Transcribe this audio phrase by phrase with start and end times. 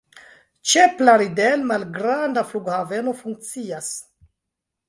[0.69, 3.93] Ĉe Plaridel malgranda flughaveno funkcias.